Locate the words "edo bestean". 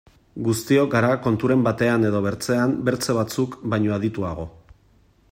2.09-2.73